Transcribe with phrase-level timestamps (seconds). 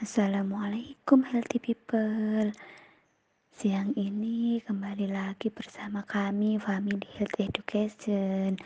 [0.00, 2.56] Assalamualaikum healthy people.
[3.52, 8.56] Siang ini kembali lagi bersama kami Family Health Education.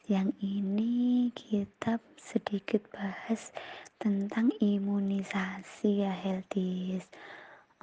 [0.00, 3.52] Siang ini kita sedikit bahas
[4.00, 7.04] tentang imunisasi ya healthies.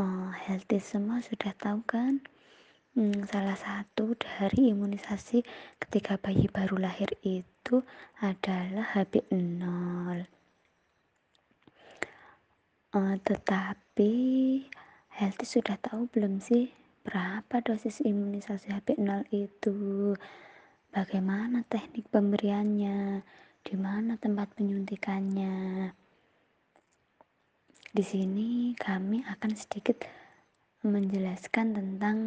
[0.01, 2.25] Uh, Healthies semua sudah tahu kan?
[2.97, 5.45] Hmm, Salah satu dari imunisasi
[5.77, 7.85] ketika bayi baru lahir itu
[8.17, 10.41] adalah HB0
[12.93, 14.13] Uh, tetapi
[15.09, 16.69] Healthy sudah tahu belum sih
[17.01, 20.13] berapa dosis imunisasi HP0 itu?
[20.93, 23.25] Bagaimana teknik pemberiannya?
[23.65, 25.89] Di mana tempat penyuntikannya?
[27.89, 30.05] Di sini kami akan sedikit
[30.85, 32.17] menjelaskan tentang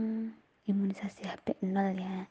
[0.67, 2.27] imunisasi HP0 ya.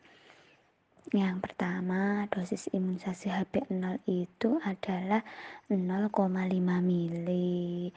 [1.15, 5.23] Yang pertama, dosis imunisasi HP0 itu adalah
[5.71, 6.11] 0,5
[6.83, 7.95] mili.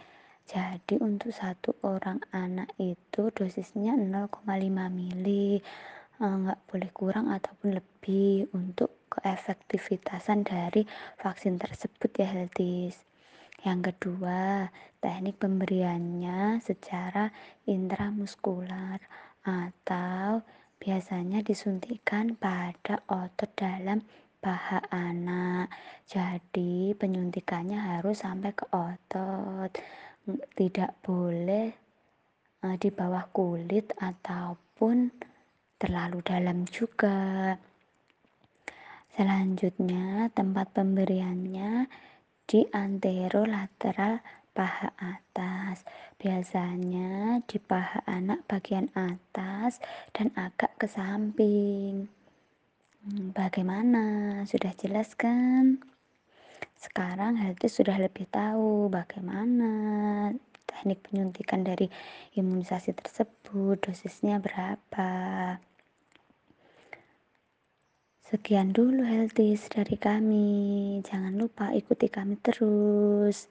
[0.48, 4.48] Jadi untuk satu orang anak itu dosisnya 0,5
[4.88, 5.60] mili
[6.24, 10.88] eh, boleh kurang ataupun lebih untuk keefektivitasan dari
[11.20, 12.96] vaksin tersebut ya healthies.
[13.60, 14.72] Yang kedua,
[15.04, 17.28] teknik pemberiannya secara
[17.68, 19.04] intramuskular
[19.44, 20.40] atau
[20.80, 24.00] biasanya disuntikan pada otot dalam
[24.40, 25.68] paha anak.
[26.08, 29.76] Jadi penyuntikannya harus sampai ke otot
[30.52, 31.72] tidak boleh
[32.64, 35.08] uh, di bawah kulit ataupun
[35.78, 37.54] terlalu dalam juga.
[39.18, 41.90] Selanjutnya, tempat pemberiannya
[42.46, 44.22] di anterolateral
[44.54, 45.82] paha atas.
[46.18, 49.82] Biasanya di paha anak bagian atas
[50.14, 52.06] dan agak ke samping.
[53.06, 54.06] Hmm, bagaimana?
[54.46, 55.82] Sudah jelas kan?
[56.78, 59.70] Sekarang Healthy sudah lebih tahu bagaimana
[60.62, 61.90] teknik penyuntikan dari
[62.38, 65.10] imunisasi tersebut, dosisnya berapa.
[68.30, 70.50] Sekian dulu Healthy dari kami.
[71.02, 73.50] Jangan lupa ikuti kami terus.